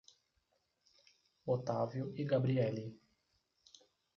Otávio 1.55 2.05
e 2.19 2.23
Gabrielly 2.25 2.87